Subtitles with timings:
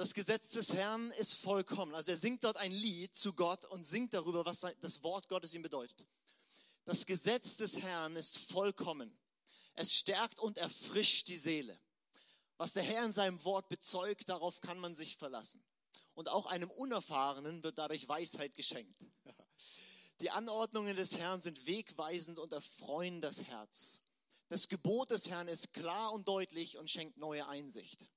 [0.00, 1.94] Das Gesetz des Herrn ist vollkommen.
[1.94, 5.52] Also er singt dort ein Lied zu Gott und singt darüber, was das Wort Gottes
[5.52, 6.06] ihm bedeutet.
[6.86, 9.14] Das Gesetz des Herrn ist vollkommen.
[9.74, 11.78] Es stärkt und erfrischt die Seele.
[12.56, 15.62] Was der Herr in seinem Wort bezeugt, darauf kann man sich verlassen.
[16.14, 18.98] Und auch einem Unerfahrenen wird dadurch Weisheit geschenkt.
[20.22, 24.02] Die Anordnungen des Herrn sind wegweisend und erfreuen das Herz.
[24.48, 28.08] Das Gebot des Herrn ist klar und deutlich und schenkt neue Einsicht.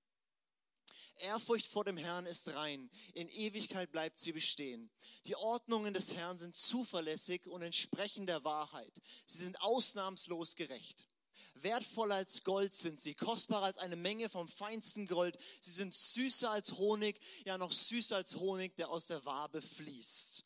[1.17, 4.89] Ehrfurcht vor dem Herrn ist rein, in Ewigkeit bleibt sie bestehen.
[5.25, 9.02] Die Ordnungen des Herrn sind zuverlässig und entsprechen der Wahrheit.
[9.25, 11.08] Sie sind ausnahmslos gerecht.
[11.56, 15.38] Wertvoller als Gold sind sie, kostbarer als eine Menge vom feinsten Gold.
[15.61, 20.44] Sie sind süßer als Honig, ja noch süßer als Honig, der aus der Wabe fließt.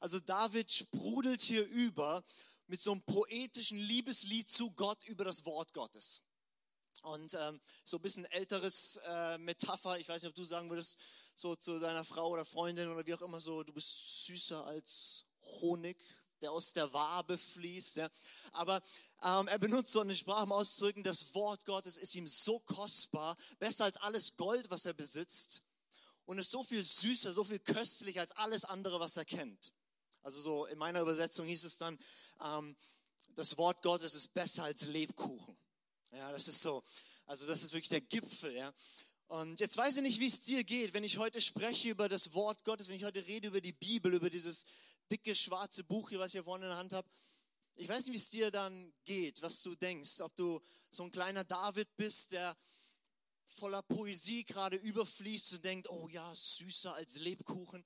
[0.00, 2.24] Also David sprudelt hier über
[2.66, 6.22] mit so einem poetischen Liebeslied zu Gott über das Wort Gottes.
[7.02, 10.98] Und ähm, so ein bisschen älteres äh, Metapher, ich weiß nicht, ob du sagen würdest,
[11.34, 15.24] so zu deiner Frau oder Freundin oder wie auch immer, so, du bist süßer als
[15.40, 15.96] Honig,
[16.42, 17.96] der aus der Wabe fließt.
[17.96, 18.10] Ja.
[18.52, 18.82] Aber
[19.22, 23.36] ähm, er benutzt so eine Sprache, um auszudrücken, das Wort Gottes ist ihm so kostbar,
[23.58, 25.62] besser als alles Gold, was er besitzt.
[26.26, 29.72] Und ist so viel süßer, so viel köstlicher als alles andere, was er kennt.
[30.22, 31.98] Also so in meiner Übersetzung hieß es dann,
[32.44, 32.76] ähm,
[33.34, 35.56] das Wort Gottes ist besser als Lebkuchen.
[36.12, 36.82] Ja, das ist so,
[37.26, 38.74] also das ist wirklich der Gipfel, ja.
[39.28, 42.34] Und jetzt weiß ich nicht, wie es dir geht, wenn ich heute spreche über das
[42.34, 44.64] Wort Gottes, wenn ich heute rede über die Bibel, über dieses
[45.08, 47.08] dicke schwarze Buch hier, was ich hier vorne in der Hand habe.
[47.76, 50.60] Ich weiß nicht, wie es dir dann geht, was du denkst, ob du
[50.90, 52.56] so ein kleiner David bist, der
[53.46, 57.84] voller Poesie gerade überfließt und denkt, oh ja, süßer als Lebkuchen.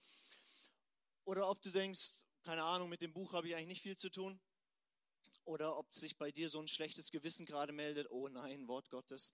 [1.25, 4.11] Oder ob du denkst, keine Ahnung, mit dem Buch habe ich eigentlich nicht viel zu
[4.11, 4.41] tun.
[5.45, 9.33] Oder ob sich bei dir so ein schlechtes Gewissen gerade meldet, oh nein, Wort Gottes.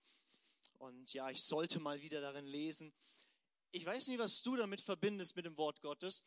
[0.79, 2.93] Und ja, ich sollte mal wieder darin lesen.
[3.71, 6.25] Ich weiß nicht, was du damit verbindest mit dem Wort Gottes.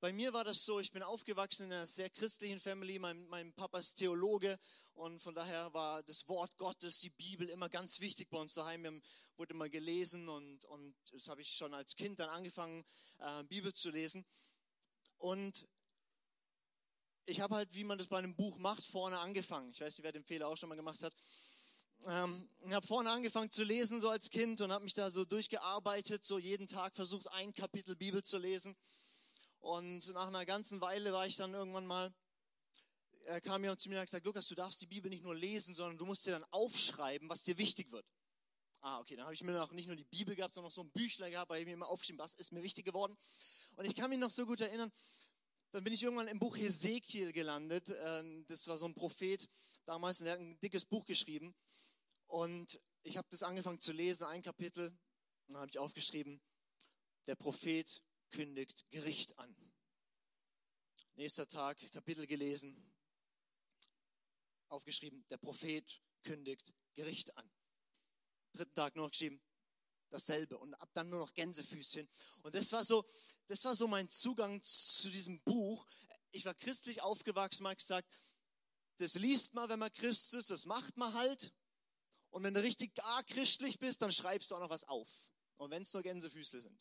[0.00, 3.54] Bei mir war das so, ich bin aufgewachsen in einer sehr christlichen Family, mein, mein
[3.54, 4.58] Papa ist Theologe
[4.92, 8.82] und von daher war das Wort Gottes, die Bibel immer ganz wichtig bei uns daheim.
[8.82, 9.00] Wir
[9.36, 12.84] wurde immer gelesen und, und das habe ich schon als Kind dann angefangen,
[13.18, 14.26] äh, Bibel zu lesen.
[15.16, 15.66] Und
[17.26, 19.70] ich habe halt, wie man das bei einem Buch macht, vorne angefangen.
[19.72, 21.12] Ich weiß nicht, wer den Fehler auch schon mal gemacht hat.
[22.06, 25.24] Ähm, ich habe vorne angefangen zu lesen, so als Kind, und habe mich da so
[25.24, 28.76] durchgearbeitet, so jeden Tag versucht, ein Kapitel Bibel zu lesen.
[29.58, 32.14] Und nach einer ganzen Weile war ich dann irgendwann mal,
[33.24, 35.34] er kam mir zu mir und hat gesagt, Lukas, du darfst die Bibel nicht nur
[35.34, 38.06] lesen, sondern du musst dir dann aufschreiben, was dir wichtig wird.
[38.82, 40.82] Ah, okay, dann habe ich mir noch nicht nur die Bibel gehabt, sondern noch so
[40.82, 43.16] ein Büchlein gehabt, weil ich mir immer aufgeschrieben, was ist mir wichtig geworden.
[43.74, 44.92] Und ich kann mich noch so gut erinnern,
[45.76, 47.94] dann bin ich irgendwann im Buch Hesekiel gelandet.
[48.00, 49.46] Ähm, das war so ein Prophet
[49.84, 51.54] damals, und der hat ein dickes Buch geschrieben.
[52.28, 56.40] Und ich habe das angefangen zu lesen, ein Kapitel, und dann habe ich aufgeschrieben,
[57.26, 59.54] der Prophet kündigt Gericht an.
[61.14, 62.90] Nächster Tag, Kapitel gelesen,
[64.68, 67.50] aufgeschrieben, der Prophet kündigt Gericht an.
[68.52, 69.42] Dritten Tag noch geschrieben,
[70.10, 72.08] dasselbe und ab dann nur noch Gänsefüßchen.
[72.42, 73.04] Und das war so,
[73.48, 75.86] das war so mein Zugang zu diesem Buch.
[76.32, 78.08] Ich war christlich aufgewachsen, mal gesagt,
[78.98, 81.52] das liest man, wenn man Christ ist, das macht man halt.
[82.30, 85.10] Und wenn du richtig gar christlich bist, dann schreibst du auch noch was auf.
[85.56, 86.78] Und wenn es nur Gänsefüße sind.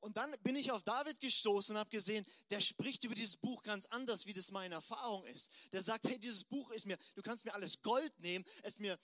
[0.00, 3.62] Und dann bin ich auf David gestoßen und habe gesehen, der spricht über dieses Buch
[3.62, 5.52] ganz anders, wie das meine Erfahrung ist.
[5.70, 8.98] Der sagt, hey, dieses Buch ist mir, du kannst mir alles Gold nehmen, es mir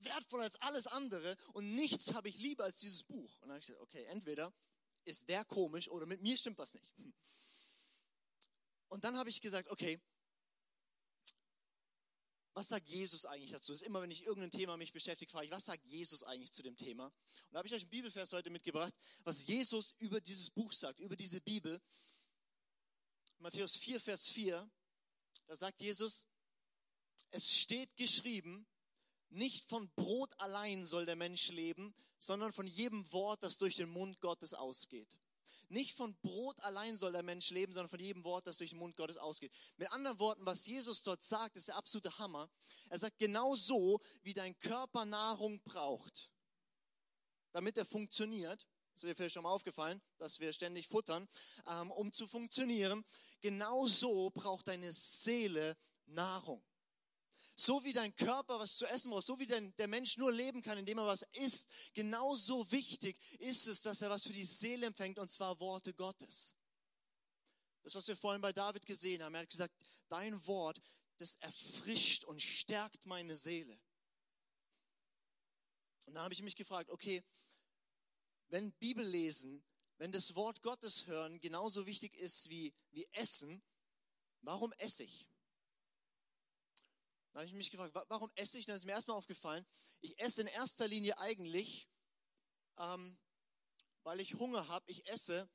[0.00, 3.32] wertvoller als alles andere und nichts habe ich lieber als dieses Buch.
[3.40, 4.52] Und dann habe ich gesagt, okay, entweder
[5.04, 6.94] ist der komisch oder mit mir stimmt was nicht.
[8.88, 10.00] Und dann habe ich gesagt, okay,
[12.58, 13.72] was sagt Jesus eigentlich dazu?
[13.72, 16.50] Das ist immer, wenn ich irgendein Thema mich beschäftige, frage ich, was sagt Jesus eigentlich
[16.50, 17.06] zu dem Thema?
[17.06, 18.92] Und da habe ich euch einen Bibelvers heute mitgebracht,
[19.22, 21.80] was Jesus über dieses Buch sagt, über diese Bibel.
[23.38, 24.68] Matthäus 4, Vers 4,
[25.46, 26.26] da sagt Jesus,
[27.30, 28.66] es steht geschrieben,
[29.30, 33.90] nicht von Brot allein soll der Mensch leben, sondern von jedem Wort, das durch den
[33.90, 35.18] Mund Gottes ausgeht.
[35.70, 38.78] Nicht von Brot allein soll der Mensch leben, sondern von jedem Wort, das durch den
[38.78, 39.52] Mund Gottes ausgeht.
[39.76, 42.50] Mit anderen Worten, was Jesus dort sagt, ist der absolute Hammer.
[42.88, 46.30] Er sagt genau so, wie dein Körper Nahrung braucht,
[47.52, 48.66] damit er funktioniert.
[48.94, 51.28] Das ist dir vielleicht schon mal aufgefallen, dass wir ständig futtern,
[51.66, 53.04] ähm, um zu funktionieren.
[53.40, 55.76] Genau so braucht deine Seele
[56.06, 56.64] Nahrung.
[57.60, 60.62] So wie dein Körper was zu essen braucht, so wie der, der Mensch nur leben
[60.62, 64.86] kann, indem er was isst, genauso wichtig ist es, dass er was für die Seele
[64.86, 66.54] empfängt, und zwar Worte Gottes.
[67.82, 69.74] Das, was wir vorhin bei David gesehen haben, er hat gesagt,
[70.08, 70.80] dein Wort,
[71.16, 73.80] das erfrischt und stärkt meine Seele.
[76.06, 77.24] Und da habe ich mich gefragt, okay,
[78.46, 79.64] wenn Bibel lesen,
[79.96, 83.64] wenn das Wort Gottes hören genauso wichtig ist wie, wie Essen,
[84.42, 85.28] warum esse ich?
[87.38, 88.66] Da habe ich mich gefragt, warum esse ich?
[88.66, 89.64] Dann ist mir erstmal aufgefallen,
[90.00, 91.88] ich esse in erster Linie eigentlich,
[92.78, 93.16] ähm,
[94.02, 94.84] weil ich Hunger habe.
[94.90, 95.48] Ich esse,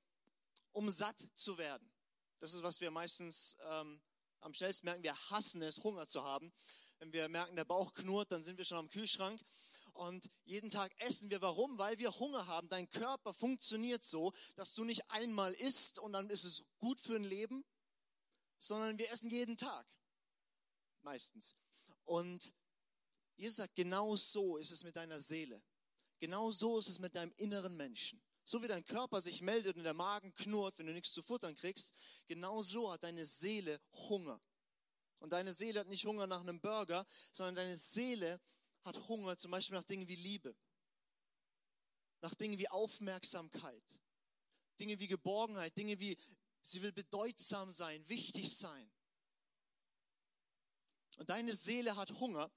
[0.72, 1.92] um satt zu werden.
[2.40, 4.02] Das ist, was wir meistens ähm,
[4.40, 5.04] am schnellsten merken.
[5.04, 6.54] Wir hassen es, Hunger zu haben.
[7.00, 9.44] Wenn wir merken, der Bauch knurrt, dann sind wir schon am Kühlschrank.
[9.92, 11.42] Und jeden Tag essen wir.
[11.42, 11.78] Warum?
[11.78, 12.70] Weil wir Hunger haben.
[12.70, 17.18] Dein Körper funktioniert so, dass du nicht einmal isst und dann ist es gut für
[17.18, 17.66] ein Leben,
[18.58, 19.86] sondern wir essen jeden Tag.
[21.04, 21.56] Meistens.
[22.06, 22.54] Und
[23.36, 25.62] Jesus sagt, genau so ist es mit deiner Seele.
[26.20, 28.22] Genau so ist es mit deinem inneren Menschen.
[28.46, 31.56] So wie dein Körper sich meldet und der Magen knurrt, wenn du nichts zu futtern
[31.56, 31.94] kriegst,
[32.28, 33.80] genau so hat deine Seele
[34.10, 34.42] Hunger.
[35.20, 38.42] Und deine Seele hat nicht Hunger nach einem Burger, sondern deine Seele
[38.84, 40.56] hat Hunger zum Beispiel nach Dingen wie Liebe,
[42.22, 44.02] nach Dingen wie Aufmerksamkeit,
[44.80, 46.18] Dinge wie Geborgenheit, Dinge wie,
[46.62, 48.92] sie will bedeutsam sein, wichtig sein.
[51.18, 52.52] Und deine Seele hat Hunger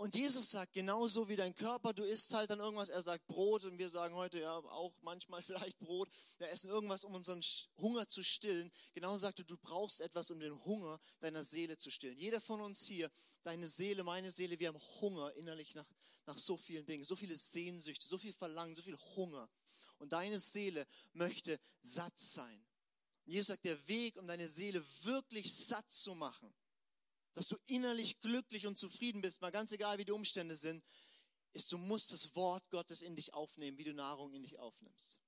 [0.00, 3.66] und Jesus sagt, genauso wie dein Körper, du isst halt dann irgendwas, er sagt Brot
[3.66, 6.08] und wir sagen heute ja auch manchmal vielleicht Brot,
[6.38, 7.42] wir essen irgendwas, um unseren
[7.76, 8.72] Hunger zu stillen.
[8.94, 12.16] Genauso sagt er, du brauchst etwas, um den Hunger deiner Seele zu stillen.
[12.16, 13.10] Jeder von uns hier,
[13.42, 15.92] deine Seele, meine Seele, wir haben Hunger innerlich nach,
[16.24, 19.50] nach so vielen Dingen, so viele Sehnsüchte, so viel Verlangen, so viel Hunger.
[19.98, 22.64] Und deine Seele möchte satt sein.
[23.26, 26.52] Jesus sagt, der Weg, um deine Seele wirklich satt zu machen,
[27.34, 30.84] dass du innerlich glücklich und zufrieden bist, mal ganz egal, wie die Umstände sind,
[31.52, 35.20] ist, du musst das Wort Gottes in dich aufnehmen, wie du Nahrung in dich aufnimmst.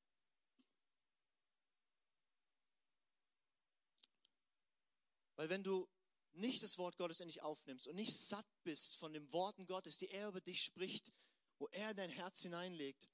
[5.37, 5.89] Weil wenn du
[6.35, 9.99] nicht das Wort Gottes in dich aufnimmst und nicht satt bist von den Worten Gottes,
[9.99, 11.13] die er über dich spricht,
[11.59, 13.09] wo er dein Herz hineinlegt,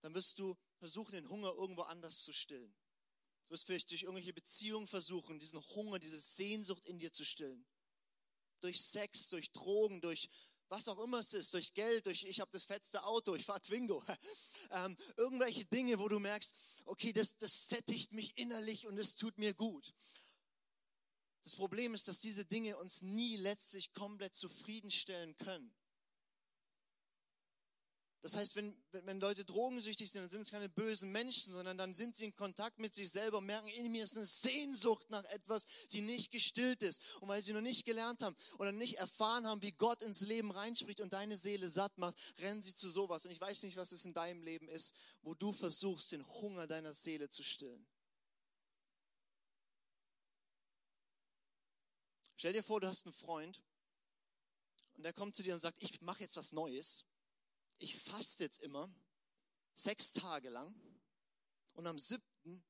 [0.00, 2.74] dann wirst du versuchen, den Hunger irgendwo anders zu stillen.
[3.52, 7.64] Wirst vielleicht durch irgendwelche Beziehungen versuchen, diesen Hunger, diese Sehnsucht in dir zu stillen
[8.62, 10.28] durch Sex, durch Drogen, durch
[10.68, 13.60] was auch immer es ist, durch Geld, durch ich habe das fetzte Auto, ich fahre
[13.60, 14.02] Twingo.
[14.70, 16.54] ähm, irgendwelche Dinge, wo du merkst,
[16.86, 19.92] okay, das, das sättigt mich innerlich und es tut mir gut.
[21.42, 25.74] Das Problem ist, dass diese Dinge uns nie letztlich komplett zufriedenstellen können.
[28.22, 31.92] Das heißt, wenn, wenn Leute drogensüchtig sind, dann sind es keine bösen Menschen, sondern dann
[31.92, 35.24] sind sie in Kontakt mit sich selber und merken, in mir ist eine Sehnsucht nach
[35.24, 37.02] etwas, die nicht gestillt ist.
[37.20, 40.52] Und weil sie noch nicht gelernt haben oder nicht erfahren haben, wie Gott ins Leben
[40.52, 43.26] reinspricht und deine Seele satt macht, rennen sie zu sowas.
[43.26, 46.68] Und ich weiß nicht, was es in deinem Leben ist, wo du versuchst, den Hunger
[46.68, 47.84] deiner Seele zu stillen.
[52.36, 53.60] Stell dir vor, du hast einen Freund
[54.94, 57.04] und der kommt zu dir und sagt, ich mache jetzt was Neues
[57.82, 58.88] ich faste jetzt immer
[59.74, 60.74] sechs Tage lang
[61.72, 62.64] und am siebten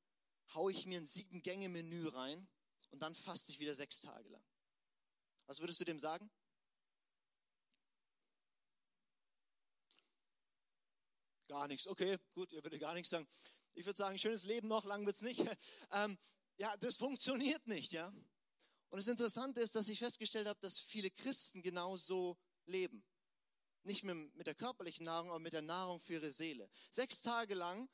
[0.53, 2.47] haue ich mir ein sieben Gänge Menü rein
[2.89, 4.43] und dann faste ich wieder sechs Tage lang.
[5.45, 6.31] Was würdest du dem sagen?
[11.47, 11.87] Gar nichts.
[11.87, 13.27] Okay, gut, ihr würdet gar nichts sagen.
[13.75, 15.39] Ich würde sagen, schönes Leben noch, lang wird's nicht.
[15.91, 16.17] Ähm,
[16.57, 18.07] ja, das funktioniert nicht, ja.
[18.89, 23.03] Und das Interessante ist, dass ich festgestellt habe, dass viele Christen genauso leben.
[23.83, 26.69] Nicht mit, mit der körperlichen Nahrung, aber mit der Nahrung für ihre Seele.
[26.89, 27.89] Sechs Tage lang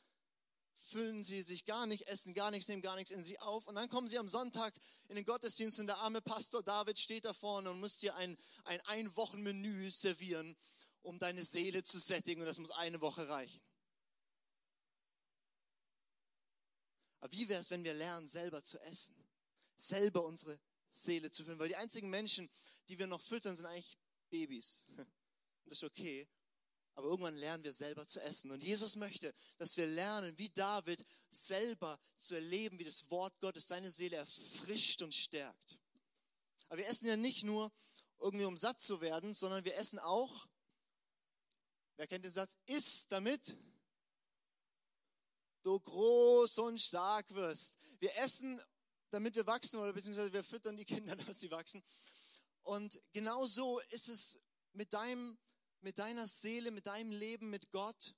[0.80, 3.68] füllen sie sich gar nicht, essen gar nichts, nehmen gar nichts in sie auf.
[3.68, 4.74] Und dann kommen sie am Sonntag
[5.08, 8.38] in den Gottesdienst und der arme Pastor David steht da vorne und muss dir ein,
[8.64, 10.56] ein Einwochenmenü servieren,
[11.02, 12.42] um deine Seele zu sättigen.
[12.42, 13.62] Und das muss eine Woche reichen.
[17.20, 19.16] Aber wie wäre es, wenn wir lernen, selber zu essen?
[19.76, 21.60] Selber unsere Seele zu füllen?
[21.60, 22.50] Weil die einzigen Menschen,
[22.88, 23.98] die wir noch füttern, sind eigentlich
[24.30, 24.88] Babys.
[25.70, 26.28] das ist okay.
[26.96, 28.52] Aber irgendwann lernen wir selber zu essen.
[28.52, 33.68] Und Jesus möchte, dass wir lernen, wie David selber zu erleben, wie das Wort Gottes
[33.68, 35.80] seine Seele erfrischt und stärkt.
[36.68, 37.72] Aber wir essen ja nicht nur
[38.20, 40.48] irgendwie, um satt zu werden, sondern wir essen auch,
[41.96, 43.58] wer kennt den Satz, isst damit
[45.64, 47.76] du groß und stark wirst.
[48.00, 48.62] Wir essen,
[49.10, 51.84] damit wir wachsen oder beziehungsweise wir füttern die Kinder, dass sie wachsen.
[52.64, 54.40] Und genau so ist es
[54.74, 55.38] mit deinem
[55.82, 58.16] mit deiner Seele, mit deinem Leben mit Gott,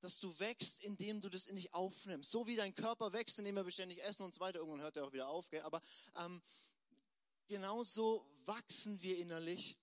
[0.00, 2.30] dass du wächst, indem du das in dich aufnimmst.
[2.30, 4.58] So wie dein Körper wächst, indem er beständig essen und so weiter.
[4.58, 5.62] Irgendwann hört er auch wieder auf, gell?
[5.62, 5.80] aber
[6.16, 6.42] ähm,
[7.46, 9.78] genauso wachsen wir innerlich,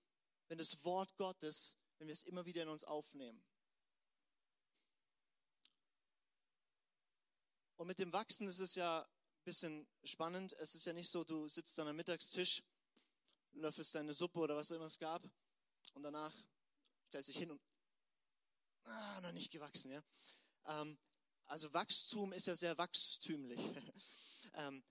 [0.48, 3.42] wenn das Wort Gottes, wenn wir es immer wieder in uns aufnehmen.
[7.76, 10.52] Und mit dem Wachsen ist es ja ein bisschen spannend.
[10.60, 12.62] Es ist ja nicht so, du sitzt an einem Mittagstisch,
[13.52, 15.22] löffelst deine Suppe oder was auch immer es gab
[15.94, 16.34] und danach
[17.08, 17.60] stellst dich hin und
[18.84, 19.90] ah, noch nicht gewachsen.
[19.90, 20.02] Ja?
[20.66, 20.98] Ähm,
[21.46, 23.60] also Wachstum ist ja sehr wachstümlich.
[24.54, 24.82] ähm,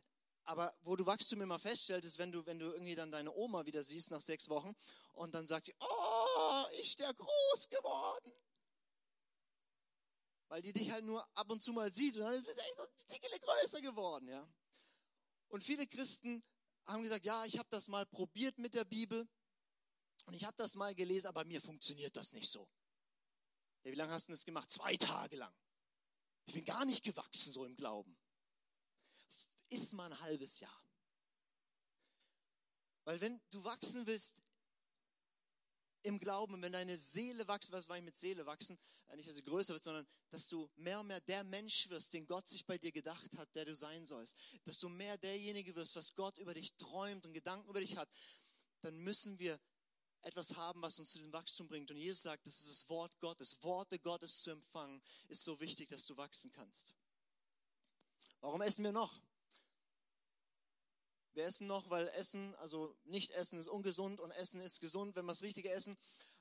[0.44, 3.66] aber wo du Wachstum immer feststellst, ist, wenn du, wenn du irgendwie dann deine Oma
[3.66, 4.76] wieder siehst nach sechs Wochen
[5.14, 8.34] und dann sagt die, oh, ist der groß geworden.
[10.48, 12.76] Weil die dich halt nur ab und zu mal sieht und dann bist du echt
[12.76, 14.52] so ein Tickele größer geworden, ja.
[15.50, 16.44] Und viele Christen
[16.88, 19.28] haben gesagt, ja, ich habe das mal probiert mit der Bibel
[20.30, 22.70] und ich habe das mal gelesen, aber mir funktioniert das nicht so.
[23.82, 24.72] Ja, wie lange hast du das gemacht?
[24.72, 25.52] Zwei Tage lang.
[26.46, 28.16] Ich bin gar nicht gewachsen so im Glauben.
[29.70, 30.84] Ist mal ein halbes Jahr.
[33.06, 34.44] Weil wenn du wachsen willst
[36.04, 38.78] im Glauben, wenn deine Seele wächst, was meine ich mit Seele wachsen?
[39.08, 42.14] Äh, nicht, dass sie größer wird, sondern dass du mehr und mehr der Mensch wirst,
[42.14, 44.38] den Gott sich bei dir gedacht hat, der du sein sollst.
[44.64, 48.08] Dass du mehr derjenige wirst, was Gott über dich träumt und Gedanken über dich hat.
[48.82, 49.60] Dann müssen wir
[50.22, 51.92] etwas haben, was uns zu diesem Wachstum bringt.
[51.92, 53.62] Und Jesus sagt, das ist das Wort Gottes.
[53.64, 56.94] Worte Gottes zu empfangen, ist so wichtig, dass du wachsen kannst.
[58.42, 59.20] Warum essen wir noch?
[61.34, 65.26] Wir essen noch, weil Essen, also nicht Essen ist ungesund und Essen ist gesund, wenn
[65.26, 65.98] wir das Richtige essen.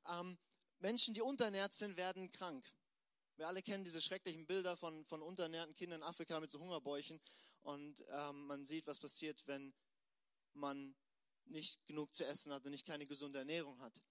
[0.08, 0.38] Ähm,
[0.80, 2.66] Menschen, die unterernährt sind, werden krank.
[3.36, 7.20] Wir alle kennen diese schrecklichen Bilder von, von unterernährten Kindern in Afrika mit so Hungerbäuchen.
[7.62, 9.72] Und ähm, man sieht, was passiert, wenn
[10.54, 10.96] man
[11.50, 14.02] nicht genug zu essen hat und nicht keine gesunde Ernährung hat.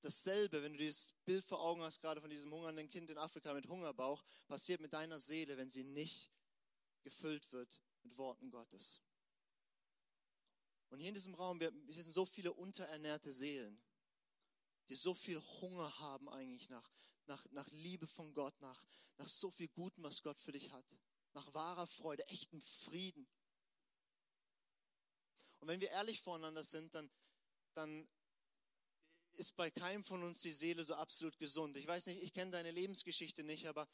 [0.00, 3.52] Dasselbe, wenn du dieses Bild vor Augen hast, gerade von diesem hungernden Kind in Afrika
[3.54, 6.30] mit Hungerbauch, passiert mit deiner Seele, wenn sie nicht
[7.02, 9.00] gefüllt wird mit Worten Gottes.
[10.88, 13.82] Und hier in diesem Raum, wir, hier sind so viele unterernährte Seelen,
[14.88, 16.88] die so viel Hunger haben eigentlich nach,
[17.26, 18.84] nach, nach Liebe von Gott, nach,
[19.16, 20.84] nach so viel Gutem, was Gott für dich hat,
[21.32, 23.26] nach wahrer Freude, echtem Frieden.
[25.60, 27.10] Und wenn wir ehrlich voneinander sind, dann,
[27.74, 28.08] dann
[29.32, 31.76] ist bei keinem von uns die Seele so absolut gesund.
[31.76, 33.88] Ich weiß nicht, ich kenne deine Lebensgeschichte nicht, aber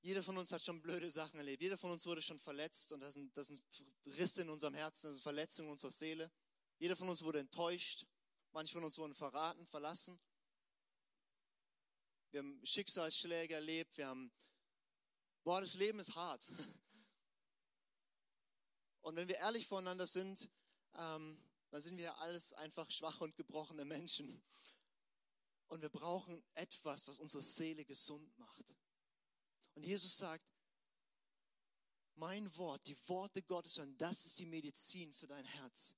[0.00, 1.62] jeder von uns hat schon blöde Sachen erlebt.
[1.62, 3.62] Jeder von uns wurde schon verletzt und das sind, das sind
[4.06, 6.30] Risse in unserem Herzen, das sind Verletzungen unserer Seele.
[6.78, 8.06] Jeder von uns wurde enttäuscht.
[8.52, 10.18] Manche von uns wurden verraten, verlassen.
[12.30, 13.96] Wir haben Schicksalsschläge erlebt.
[13.96, 14.32] Wir haben,
[15.42, 16.46] boah, das Leben ist hart.
[19.00, 20.50] Und wenn wir ehrlich voneinander sind,
[20.98, 21.40] ähm,
[21.70, 24.42] dann sind wir alles einfach schwache und gebrochene Menschen.
[25.68, 28.76] Und wir brauchen etwas, was unsere Seele gesund macht.
[29.74, 30.44] Und Jesus sagt,
[32.14, 35.94] mein Wort, die Worte Gottes, und das ist die Medizin für dein Herz.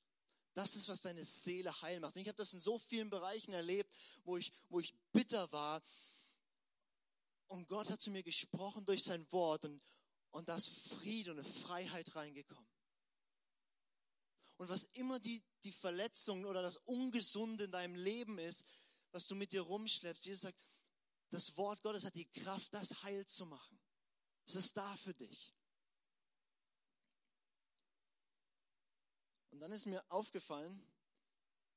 [0.53, 2.17] Das ist, was deine Seele heil macht.
[2.17, 3.91] Und ich habe das in so vielen Bereichen erlebt,
[4.25, 5.81] wo ich, wo ich bitter war.
[7.47, 9.81] Und Gott hat zu mir gesprochen durch sein Wort und,
[10.31, 12.69] und da ist Friede und eine Freiheit reingekommen.
[14.61, 18.67] Und was immer die, die Verletzung oder das Ungesunde in deinem Leben ist,
[19.11, 20.59] was du mit dir rumschleppst, Jesus sagt,
[21.31, 23.81] das Wort Gottes hat die Kraft, das heil zu machen.
[24.45, 25.55] Es ist da für dich.
[29.49, 30.87] Und dann ist mir aufgefallen,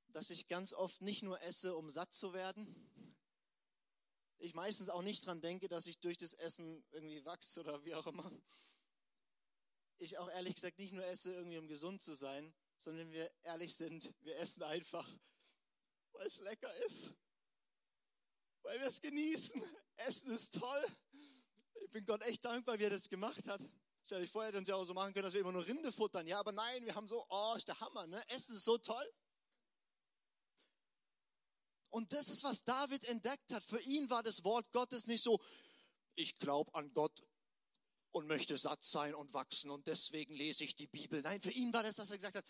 [0.09, 2.67] dass ich ganz oft nicht nur esse, um satt zu werden.
[4.39, 7.95] Ich meistens auch nicht dran denke, dass ich durch das Essen irgendwie wachse oder wie
[7.95, 8.29] auch immer.
[9.99, 13.31] Ich auch ehrlich gesagt nicht nur esse, irgendwie um gesund zu sein, sondern wenn wir
[13.43, 15.09] ehrlich sind, wir essen einfach,
[16.13, 17.15] weil es lecker ist
[18.63, 19.61] weil wir es genießen.
[19.97, 20.85] Essen ist toll.
[21.81, 23.61] Ich bin Gott echt dankbar, wie er das gemacht hat.
[24.05, 25.65] Stell dir vor, er hätte uns ja auch so machen können, dass wir immer nur
[25.65, 26.27] Rinde futtern.
[26.27, 28.21] Ja, aber nein, wir haben so, oh, ist der Hammer, ne?
[28.29, 29.13] Essen ist so toll.
[31.89, 33.63] Und das ist, was David entdeckt hat.
[33.63, 35.39] Für ihn war das Wort Gottes nicht so,
[36.15, 37.23] ich glaube an Gott
[38.13, 41.21] und möchte satt sein und wachsen und deswegen lese ich die Bibel.
[41.21, 42.45] Nein, für ihn war das, dass er gesagt hat,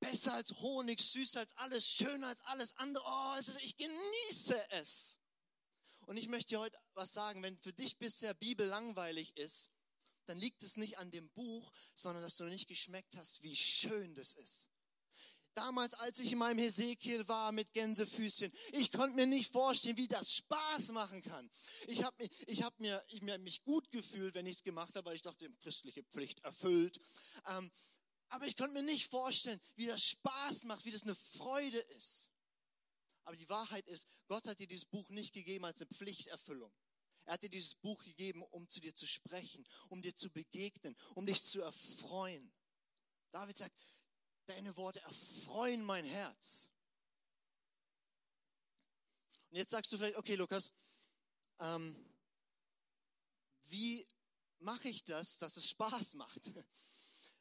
[0.00, 3.02] besser als Honig, süßer als alles, schöner als alles andere.
[3.06, 5.18] Oh, ich genieße es.
[6.06, 9.72] Und ich möchte dir heute was sagen, wenn für dich bisher Bibel langweilig ist,
[10.26, 14.14] dann liegt es nicht an dem Buch, sondern dass du nicht geschmeckt hast, wie schön
[14.14, 14.70] das ist.
[15.58, 20.06] Damals, als ich in meinem Hesekiel war mit Gänsefüßchen, ich konnte mir nicht vorstellen, wie
[20.06, 21.50] das Spaß machen kann.
[21.88, 24.94] Ich habe mich, ich hab mir, ich mir mich gut gefühlt, wenn ich es gemacht
[24.94, 27.00] habe, weil ich dachte, christliche Pflicht erfüllt.
[27.48, 27.72] Ähm,
[28.28, 32.30] aber ich konnte mir nicht vorstellen, wie das Spaß macht, wie das eine Freude ist.
[33.24, 36.72] Aber die Wahrheit ist, Gott hat dir dieses Buch nicht gegeben als eine Pflichterfüllung.
[37.24, 40.94] Er hat dir dieses Buch gegeben, um zu dir zu sprechen, um dir zu begegnen,
[41.16, 42.54] um dich zu erfreuen.
[43.32, 43.76] David sagt,
[44.48, 46.70] deine Worte erfreuen mein Herz.
[49.50, 50.72] Und jetzt sagst du vielleicht, okay, Lukas,
[51.58, 51.96] ähm,
[53.66, 54.06] wie
[54.58, 56.50] mache ich das, dass es Spaß macht?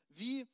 [0.09, 0.47] Wie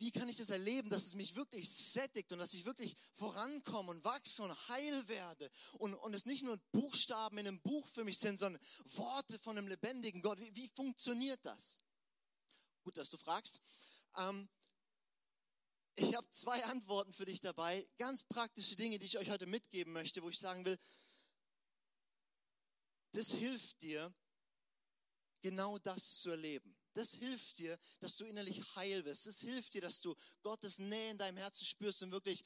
[0.00, 3.90] wie kann ich das erleben, dass es mich wirklich sättigt und dass ich wirklich vorankomme
[3.90, 8.04] und wachse und heil werde und, und es nicht nur Buchstaben in einem Buch für
[8.04, 10.38] mich sind, sondern Worte von einem lebendigen Gott.
[10.38, 11.80] Wie, wie funktioniert das?
[12.84, 13.60] Gut, dass du fragst.
[14.18, 14.48] Ähm,
[15.98, 19.92] ich habe zwei Antworten für dich dabei, ganz praktische Dinge, die ich euch heute mitgeben
[19.92, 20.78] möchte, wo ich sagen will,
[23.12, 24.14] das hilft dir,
[25.40, 26.76] genau das zu erleben.
[26.92, 29.26] Das hilft dir, dass du innerlich heil wirst.
[29.26, 32.44] Das hilft dir, dass du Gottes Nähe in deinem Herzen spürst und wirklich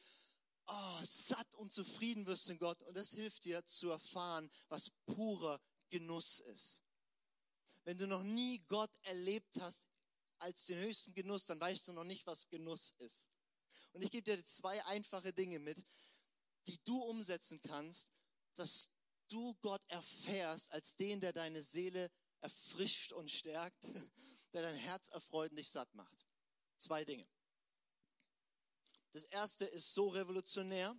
[0.67, 2.83] oh, satt und zufrieden wirst in Gott.
[2.83, 6.83] Und das hilft dir zu erfahren, was purer Genuss ist.
[7.85, 9.89] Wenn du noch nie Gott erlebt hast
[10.39, 13.29] als den höchsten Genuss, dann weißt du noch nicht, was Genuss ist.
[13.93, 15.85] Und ich gebe dir zwei einfache Dinge mit,
[16.67, 18.11] die du umsetzen kannst,
[18.55, 18.91] dass
[19.29, 22.11] du Gott erfährst als den, der deine Seele
[22.41, 23.85] erfrischt und stärkt,
[24.53, 26.27] der dein Herz erfreut und dich satt macht.
[26.79, 27.27] Zwei Dinge.
[29.13, 30.97] Das erste ist so revolutionär,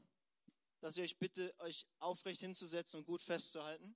[0.80, 3.96] dass ich euch bitte, euch aufrecht hinzusetzen und gut festzuhalten.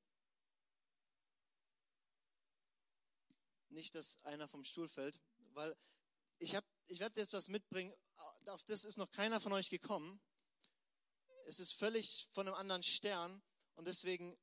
[3.70, 5.20] Nicht, dass einer vom Stuhl fällt,
[5.54, 5.76] weil
[6.40, 7.94] ich habe, ich werde jetzt was mitbringen.
[8.48, 10.20] Auf das ist noch keiner von euch gekommen.
[11.46, 13.42] Es ist völlig von einem anderen Stern
[13.76, 14.38] und deswegen,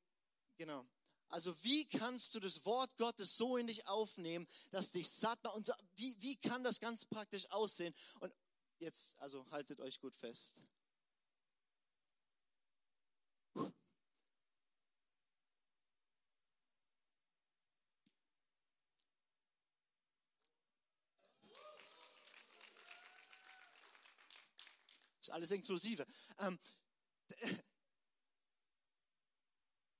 [0.57, 0.87] genau.
[1.27, 5.55] Also wie kannst du das Wort Gottes so in dich aufnehmen, dass dich satt macht?
[5.55, 7.93] Und wie, wie kann das ganz praktisch aussehen?
[8.19, 8.33] Und
[8.79, 10.63] jetzt, also haltet euch gut fest.
[25.25, 26.05] Ist alles inklusive.
[26.37, 26.59] Ähm,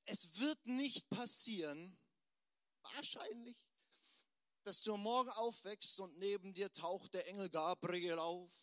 [0.06, 1.98] es wird nicht passieren,
[2.84, 3.58] wahrscheinlich,
[4.66, 8.54] dass du Morgen aufwächst und neben dir taucht der Engel Gabriel auf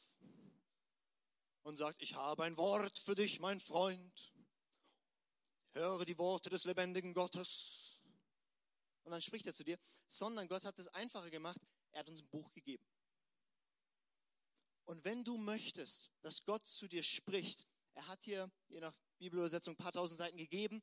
[1.65, 4.33] und sagt, ich habe ein Wort für dich, mein Freund.
[5.73, 7.99] Höre die Worte des lebendigen Gottes.
[9.03, 12.23] Und dann spricht er zu dir, sondern Gott hat es einfacher gemacht, er hat uns
[12.23, 12.87] ein Buch gegeben.
[14.93, 19.73] Und wenn du möchtest, dass Gott zu dir spricht, er hat hier, je nach Bibelübersetzung,
[19.73, 20.83] ein paar tausend Seiten gegeben,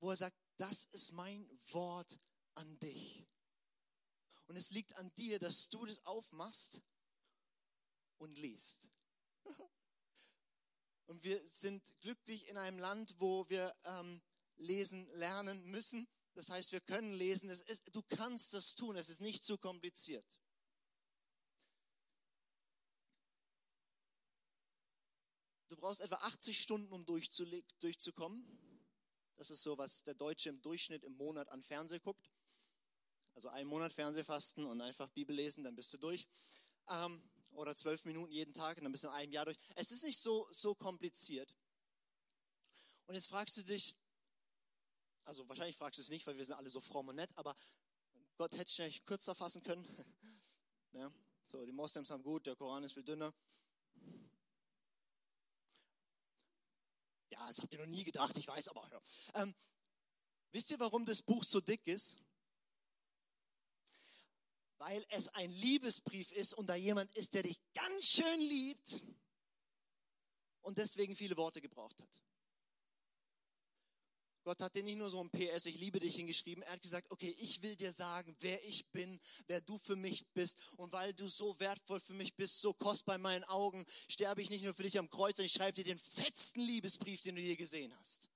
[0.00, 2.18] wo er sagt, das ist mein Wort
[2.54, 3.26] an dich.
[4.46, 6.80] Und es liegt an dir, dass du das aufmachst
[8.16, 8.88] und liest.
[11.04, 14.22] Und wir sind glücklich in einem Land, wo wir ähm,
[14.56, 16.08] lesen lernen müssen.
[16.32, 17.50] Das heißt, wir können lesen.
[17.50, 18.96] Ist, du kannst das tun.
[18.96, 20.38] Es ist nicht zu kompliziert.
[25.72, 28.46] Du brauchst etwa 80 Stunden, um durchzukommen.
[29.36, 32.30] Das ist so, was der Deutsche im Durchschnitt im Monat an Fernseh guckt.
[33.34, 36.28] Also einen Monat Fernsehfasten und einfach Bibel lesen, dann bist du durch.
[36.90, 39.56] Ähm, oder zwölf Minuten jeden Tag und dann bist du in einem Jahr durch.
[39.74, 41.54] Es ist nicht so, so kompliziert.
[43.06, 43.96] Und jetzt fragst du dich,
[45.24, 47.56] also wahrscheinlich fragst du es nicht, weil wir sind alle so fromm und nett, aber
[48.36, 49.86] Gott hätte schnell kürzer fassen können.
[50.92, 51.10] ja,
[51.46, 53.32] so, die Moslems haben gut, der Koran ist viel dünner.
[57.48, 59.00] Das habt ihr noch nie gedacht, ich weiß, aber ja.
[59.42, 59.54] Ähm,
[60.52, 62.18] wisst ihr, warum das Buch so dick ist?
[64.78, 69.00] Weil es ein Liebesbrief ist und da jemand ist, der dich ganz schön liebt
[70.62, 72.22] und deswegen viele Worte gebraucht hat.
[74.44, 76.62] Gott hat dir nicht nur so ein PS, ich liebe dich hingeschrieben.
[76.64, 80.26] Er hat gesagt, okay, ich will dir sagen, wer ich bin, wer du für mich
[80.34, 80.56] bist.
[80.76, 84.50] Und weil du so wertvoll für mich bist, so kostbar in meinen Augen, sterbe ich
[84.50, 87.40] nicht nur für dich am Kreuz, sondern ich schreibe dir den fetzten Liebesbrief, den du
[87.40, 88.28] je gesehen hast.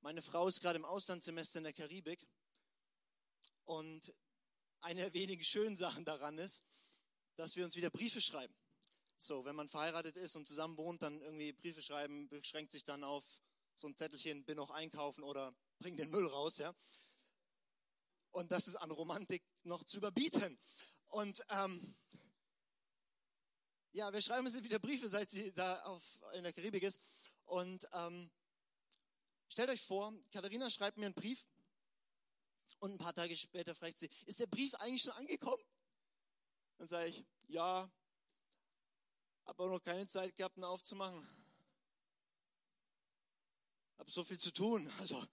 [0.00, 2.26] Meine Frau ist gerade im Auslandssemester in der Karibik.
[3.64, 4.12] Und
[4.80, 6.62] eine der wenigen schönen Sachen daran ist,
[7.36, 8.54] dass wir uns wieder Briefe schreiben.
[9.20, 13.02] So, wenn man verheiratet ist und zusammen wohnt, dann irgendwie Briefe schreiben, beschränkt sich dann
[13.02, 13.24] auf
[13.74, 16.72] so ein Zettelchen, bin noch einkaufen oder bring den Müll raus, ja.
[18.30, 20.56] Und das ist an Romantik noch zu überbieten.
[21.08, 21.96] Und ähm,
[23.92, 27.00] ja, wir schreiben jetzt wieder Briefe, seit sie da auf, in der Karibik ist.
[27.46, 28.30] Und ähm,
[29.48, 31.44] stellt euch vor, Katharina schreibt mir einen Brief
[32.78, 35.62] und ein paar Tage später fragt sie, ist der Brief eigentlich schon angekommen?
[36.76, 37.90] Dann sage ich, ja,
[39.48, 41.26] habe auch noch keine Zeit gehabt, ihn aufzumachen.
[43.98, 44.90] Habe so viel zu tun.
[45.00, 45.26] Also,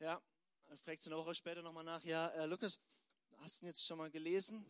[0.00, 0.20] ja,
[0.84, 2.02] fragt sie eine Woche später nochmal nach.
[2.04, 2.78] Ja, äh, Lukas,
[3.38, 4.64] hast du ihn jetzt schon mal gelesen?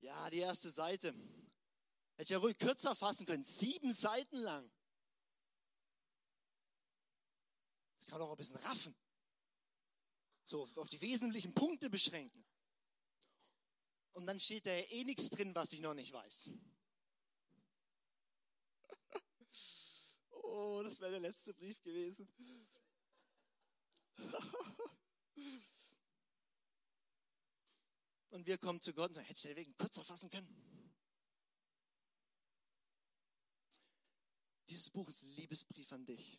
[0.00, 1.08] Ja, die erste Seite.
[1.08, 3.44] Hätte ich ja ruhig kürzer fassen können.
[3.44, 4.70] Sieben Seiten lang.
[7.98, 8.94] Das kann doch ein bisschen raffen.
[10.44, 12.44] So auf die wesentlichen Punkte beschränken.
[14.12, 16.50] Und dann steht da ja eh nichts drin, was ich noch nicht weiß.
[20.48, 22.28] Oh, das wäre der letzte Brief gewesen.
[28.30, 30.46] Und wir kommen zu Gott und sagen, hätte ich den Weg kürzer fassen können?
[34.68, 36.38] Dieses Buch ist ein Liebesbrief an dich.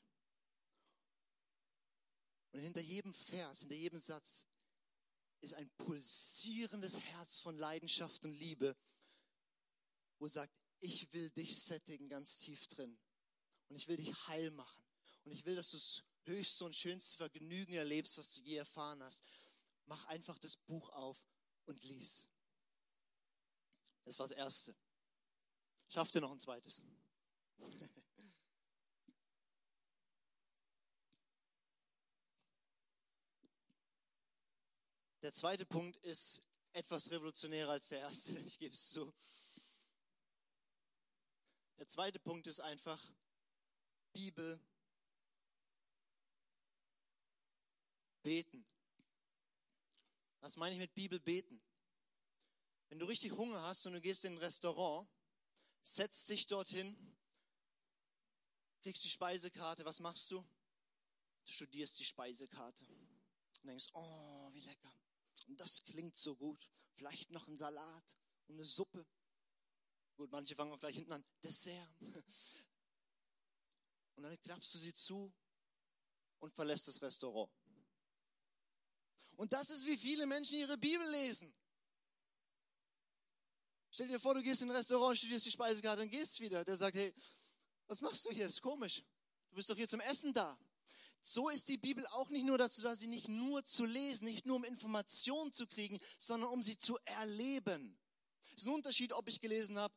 [2.52, 4.48] Und hinter jedem Vers, hinter jedem Satz
[5.42, 8.76] ist ein pulsierendes Herz von Leidenschaft und Liebe,
[10.20, 12.98] wo sagt, ich will dich sättigen ganz tief drin.
[13.70, 14.82] Und ich will dich heil machen.
[15.24, 19.02] Und ich will, dass du das höchste und schönste Vergnügen erlebst, was du je erfahren
[19.04, 19.24] hast.
[19.86, 21.26] Mach einfach das Buch auf
[21.66, 22.30] und lies.
[24.04, 24.76] Das war das Erste.
[25.90, 26.82] Schaff dir noch ein zweites.
[35.24, 39.14] Der zweite Punkt ist etwas revolutionärer als der erste, ich gebe es zu.
[41.80, 43.12] Der zweite Punkt ist einfach
[44.18, 44.60] Bibel
[48.24, 48.66] beten.
[50.40, 51.62] Was meine ich mit Bibel beten?
[52.90, 55.08] Wenn du richtig Hunger hast und du gehst in ein Restaurant,
[55.84, 56.98] setzt dich dorthin,
[58.82, 60.42] kriegst die Speisekarte, was machst du?
[61.46, 62.86] Du studierst die Speisekarte
[63.62, 64.94] und denkst, oh, wie lecker.
[65.46, 66.68] Und das klingt so gut.
[66.96, 69.06] Vielleicht noch ein Salat und eine Suppe.
[70.16, 71.26] Gut, manche fangen auch gleich hinten an.
[71.44, 71.88] Dessert.
[74.18, 75.32] Und dann klappst du sie zu
[76.40, 77.52] und verlässt das Restaurant.
[79.36, 81.54] Und das ist, wie viele Menschen ihre Bibel lesen.
[83.92, 86.66] Stell dir vor, du gehst in ein Restaurant, studierst die Speisekarte und gehst wieder.
[86.66, 87.14] Der sagt, hey,
[87.86, 88.46] was machst du hier?
[88.46, 89.04] Das ist komisch.
[89.50, 90.58] Du bist doch hier zum Essen da.
[91.22, 94.48] So ist die Bibel auch nicht nur dazu da, sie nicht nur zu lesen, nicht
[94.48, 98.00] nur um Informationen zu kriegen, sondern um sie zu erleben.
[98.46, 99.94] Es ist ein Unterschied, ob ich gelesen habe,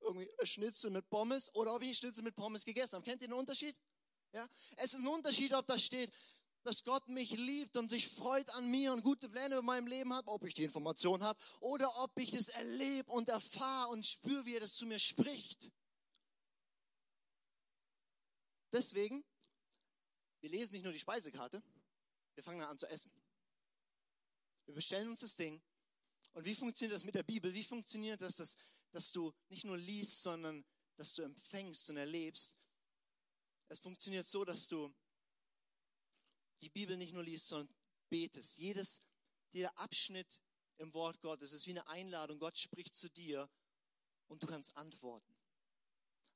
[0.00, 3.04] irgendwie Schnitzel mit Pommes oder ob ich Schnitzel mit Pommes gegessen habe.
[3.04, 3.78] Kennt ihr den Unterschied?
[4.32, 4.46] Ja?
[4.76, 6.12] Es ist ein Unterschied, ob da steht,
[6.62, 10.12] dass Gott mich liebt und sich freut an mir und gute Pläne in meinem Leben
[10.14, 14.46] hat, ob ich die Information habe oder ob ich es erlebe und erfahre und spüre,
[14.46, 15.70] wie er das zu mir spricht.
[18.72, 19.24] Deswegen
[20.44, 21.62] wir lesen nicht nur die Speisekarte,
[22.34, 23.10] wir fangen dann an zu essen.
[24.66, 25.62] Wir bestellen uns das Ding.
[26.34, 27.54] Und wie funktioniert das mit der Bibel?
[27.54, 28.58] Wie funktioniert das, dass,
[28.94, 30.64] dass du nicht nur liest, sondern
[30.96, 32.56] dass du empfängst und erlebst?
[33.68, 34.94] Es funktioniert so, dass du
[36.60, 37.74] die Bibel nicht nur liest, sondern
[38.08, 38.56] betest.
[38.56, 39.00] Jedes,
[39.50, 40.40] jeder Abschnitt
[40.78, 42.38] im Wort Gottes ist wie eine Einladung.
[42.38, 43.50] Gott spricht zu dir
[44.28, 45.34] und du kannst antworten.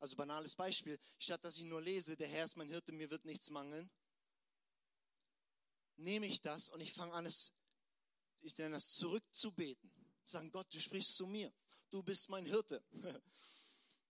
[0.00, 3.24] Also banales Beispiel, statt dass ich nur lese, der Herr ist mein Hirte, mir wird
[3.24, 3.90] nichts mangeln,
[5.96, 7.52] nehme ich das und ich fange an, es,
[8.40, 9.92] ich nenne das zurückzubeten.
[10.22, 11.52] Sagen, Gott, du sprichst zu mir.
[11.90, 12.82] Du bist mein Hirte.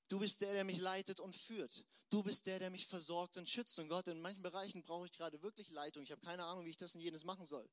[0.08, 1.84] Du bist der, der mich leitet und führt.
[2.10, 3.78] Du bist der, der mich versorgt und schützt.
[3.78, 6.02] Und Gott, in manchen Bereichen brauche ich gerade wirklich Leitung.
[6.02, 7.68] Ich habe keine Ahnung, wie ich das und jenes machen soll.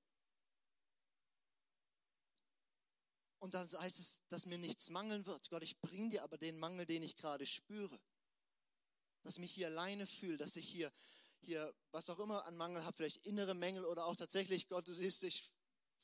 [3.39, 5.49] Und dann heißt es, dass mir nichts mangeln wird.
[5.49, 7.99] Gott, ich bringe dir aber den Mangel, den ich gerade spüre.
[9.23, 10.91] Dass ich mich hier alleine fühle, dass ich hier,
[11.39, 14.93] hier, was auch immer an Mangel habe, vielleicht innere Mängel oder auch tatsächlich, Gott, du
[14.93, 15.51] siehst dich,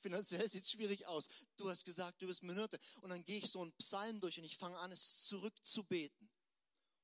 [0.02, 1.30] finanziell sieht es schwierig aus.
[1.58, 2.80] Du hast gesagt, du bist Minute.
[3.02, 6.30] Und dann gehe ich so einen Psalm durch und ich fange an, es zurückzubeten.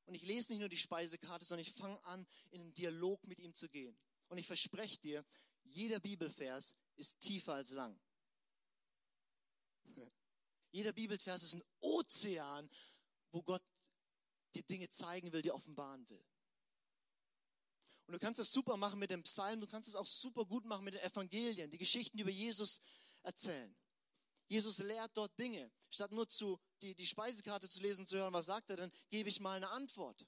[0.06, 3.40] Und ich lese nicht nur die Speisekarte, sondern ich fange an, in einen Dialog mit
[3.40, 3.98] ihm zu gehen.
[4.30, 5.26] Und ich verspreche dir,
[5.64, 8.00] jeder Bibelvers ist tiefer als lang.
[10.72, 12.70] Jeder Bibelvers ist ein Ozean,
[13.32, 13.64] wo Gott
[14.54, 16.24] dir Dinge zeigen will, dir offenbaren will.
[18.08, 20.66] Und du kannst das super machen mit dem Psalm, du kannst es auch super gut
[20.66, 22.82] machen mit den Evangelien, die Geschichten über Jesus
[23.22, 23.76] erzählen.
[24.48, 25.70] Jesus lehrt dort Dinge.
[25.90, 28.92] Statt nur zu, die, die Speisekarte zu lesen und zu hören, was sagt er, dann
[29.10, 30.26] gebe ich mal eine Antwort.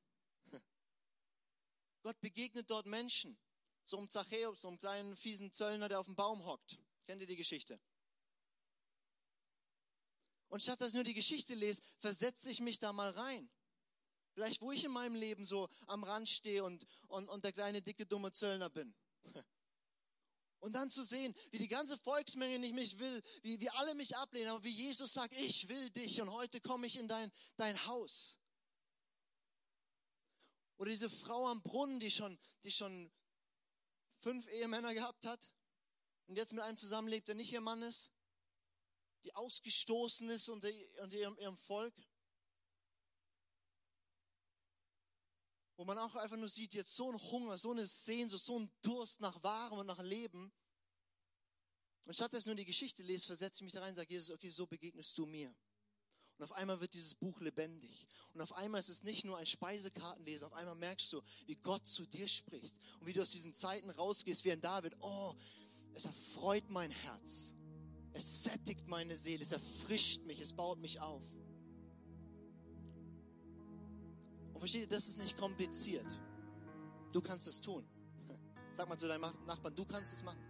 [2.03, 3.39] Gott begegnet dort Menschen.
[3.85, 6.77] So einem Zachäus, so einem kleinen fiesen Zöllner, der auf dem Baum hockt.
[7.05, 7.79] Kennt ihr die Geschichte?
[10.49, 13.49] Und statt dass ich nur die Geschichte lese, versetze ich mich da mal rein.
[14.39, 17.81] Vielleicht, wo ich in meinem Leben so am Rand stehe und, und, und der kleine,
[17.81, 18.95] dicke, dumme Zöllner bin.
[20.61, 24.15] Und dann zu sehen, wie die ganze Volksmenge nicht mich will, wie, wie alle mich
[24.17, 27.85] ablehnen, aber wie Jesus sagt, ich will dich und heute komme ich in dein, dein
[27.85, 28.37] Haus.
[30.77, 33.09] Oder diese Frau am Brunnen, die schon, die schon
[34.19, 35.49] fünf Ehemänner gehabt hat
[36.27, 38.13] und jetzt mit einem zusammenlebt, der nicht ihr Mann ist
[39.23, 40.69] die ausgestoßen ist unter,
[41.01, 41.93] unter ihrem, ihrem Volk.
[45.79, 48.69] Wo man auch einfach nur sieht, jetzt so ein Hunger, so eine Sehnsucht, so ein
[48.81, 50.51] Durst nach Wahrem und nach Leben.
[52.05, 54.13] Und statt dass ich nur die Geschichte lese, versetze ich mich da rein und sage,
[54.13, 55.55] Jesus, okay, so begegnest du mir.
[56.37, 58.09] Und auf einmal wird dieses Buch lebendig.
[58.33, 61.87] Und auf einmal ist es nicht nur ein Speisekartenlesen, auf einmal merkst du, wie Gott
[61.87, 62.75] zu dir spricht.
[62.99, 65.33] Und wie du aus diesen Zeiten rausgehst, wie ein David, oh,
[65.93, 67.53] es erfreut mein Herz.
[68.11, 71.23] Es sättigt meine Seele, es erfrischt mich, es baut mich auf.
[74.59, 76.19] Und ihr, das ist nicht kompliziert.
[77.13, 77.85] Du kannst es tun.
[78.73, 80.43] Sag mal zu deinem Nachbarn, du kannst es machen.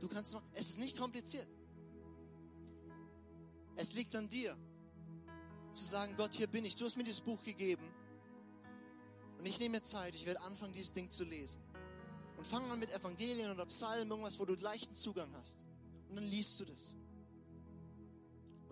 [0.00, 0.50] Du kannst es machen.
[0.54, 1.48] Es ist nicht kompliziert.
[3.76, 4.56] Es liegt an dir,
[5.76, 6.74] zu sagen, Gott, hier bin ich.
[6.76, 7.86] Du hast mir dieses Buch gegeben.
[9.38, 11.62] Und ich nehme mir Zeit, ich werde anfangen, dieses Ding zu lesen.
[12.36, 15.64] Und fang an mit Evangelien oder Psalmen, irgendwas, wo du leichten Zugang hast.
[16.08, 16.96] Und dann liest du das.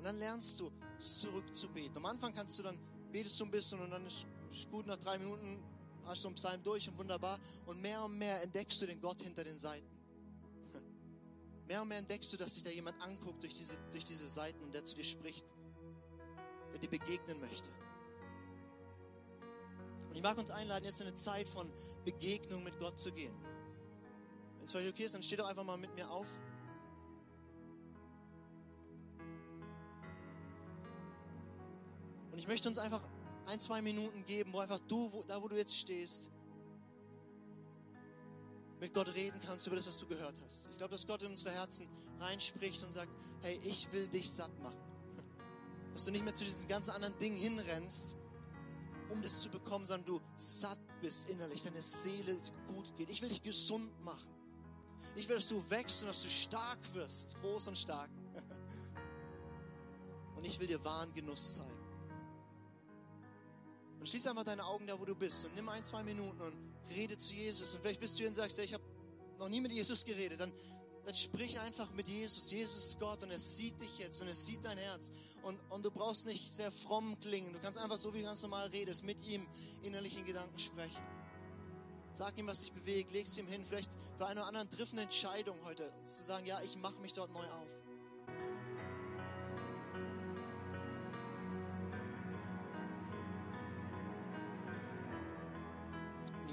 [0.05, 1.97] Und dann lernst du, zurückzubeten.
[1.97, 2.79] Am Anfang kannst du dann,
[3.11, 4.27] betest du ein bisschen und dann ist
[4.71, 5.64] gut, nach drei Minuten
[6.05, 7.40] hast du einen Psalm durch und wunderbar.
[7.64, 9.88] Und mehr und mehr entdeckst du den Gott hinter den Seiten.
[11.67, 14.71] Mehr und mehr entdeckst du, dass sich da jemand anguckt durch diese, durch diese Seiten,
[14.73, 15.47] der zu dir spricht,
[16.71, 17.71] der dir begegnen möchte.
[20.11, 21.73] Und ich mag uns einladen, jetzt in eine Zeit von
[22.05, 23.35] Begegnung mit Gott zu gehen.
[24.59, 26.29] Wenn es für euch okay ist, dann steht doch einfach mal mit mir auf.
[32.35, 33.01] Und ich möchte uns einfach
[33.47, 36.31] ein, zwei Minuten geben, wo einfach du, wo, da wo du jetzt stehst,
[38.81, 40.66] mit Gott reden kannst über das, was du gehört hast.
[40.73, 44.51] Ich glaube, dass Gott in unsere Herzen reinspricht und sagt, hey, ich will dich satt
[44.64, 44.81] machen.
[45.92, 48.16] Dass du nicht mehr zu diesen ganzen anderen Dingen hinrennst,
[49.11, 53.11] um das zu bekommen, sondern du satt bist innerlich, deine Seele gut geht.
[53.11, 54.35] Ich will dich gesund machen.
[55.14, 58.11] Ich will, dass du wächst und dass du stark wirst, groß und stark.
[60.35, 61.74] Und ich will dir wahren Genuss zeigen.
[64.05, 66.55] Und schließ einfach deine Augen da, wo du bist und nimm ein, zwei Minuten und
[66.95, 67.75] rede zu Jesus.
[67.75, 68.85] Und vielleicht bist du hier und sagst, ich habe
[69.38, 70.38] noch nie mit Jesus geredet.
[70.38, 70.53] Dann,
[71.07, 72.51] dann sprich einfach mit Jesus.
[72.51, 75.11] Jesus ist Gott und er sieht dich jetzt und er sieht dein Herz.
[75.43, 77.51] Und, und du brauchst nicht sehr fromm klingen.
[77.55, 79.49] Du kannst einfach so wie du ganz normal redest, mit ihm
[79.81, 81.03] innerlich in Gedanken sprechen.
[82.12, 83.64] Sag ihm, was dich bewegt, leg es ihm hin.
[83.67, 87.14] Vielleicht für eine oder andere triff eine Entscheidung heute, zu sagen, ja, ich mache mich
[87.14, 87.84] dort neu auf.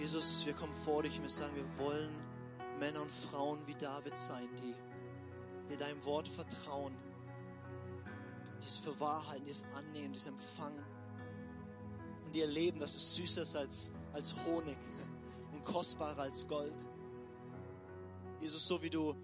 [0.01, 2.09] Jesus, wir kommen vor dich und wir sagen, wir wollen
[2.79, 4.73] Männer und Frauen wie David sein, die,
[5.71, 6.95] die deinem Wort vertrauen,
[8.63, 10.83] die es für wahr die es annehmen, die es empfangen
[12.25, 14.79] und die erleben, dass es süßer ist als, als Honig
[15.53, 16.87] und kostbarer als Gold.
[18.39, 19.15] Jesus, so wie du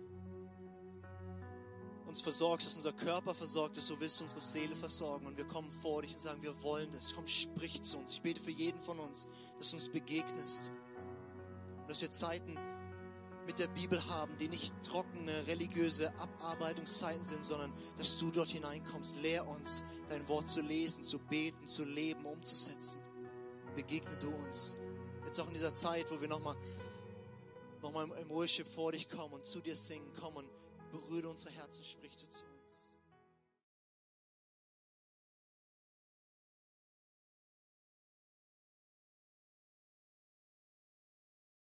[2.17, 5.27] uns versorgst, dass unser Körper versorgt ist, so willst du unsere Seele versorgen.
[5.27, 7.13] Und wir kommen vor dich und sagen, wir wollen das.
[7.13, 8.13] Komm, sprich zu uns.
[8.13, 9.27] Ich bete für jeden von uns,
[9.59, 10.71] dass du uns begegnest.
[11.81, 12.57] Und dass wir Zeiten
[13.45, 19.17] mit der Bibel haben, die nicht trockene religiöse Abarbeitungszeiten sind, sondern dass du dort hineinkommst.
[19.21, 22.99] Lehr uns, dein Wort zu lesen, zu beten, zu leben, umzusetzen.
[23.75, 24.75] Begegne du uns.
[25.23, 26.55] Jetzt auch in dieser Zeit, wo wir nochmal
[27.83, 30.56] noch mal im Worship vor dich kommen und zu dir singen, kommen und
[30.91, 32.56] berühre unsere Herzen, sprich du zu uns.